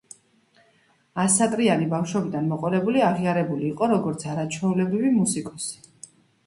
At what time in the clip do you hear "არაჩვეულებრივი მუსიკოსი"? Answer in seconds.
4.35-5.81